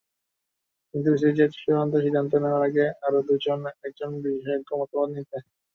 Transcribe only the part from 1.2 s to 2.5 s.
চেয়েছে চূড়ান্ত সিদ্ধান্ত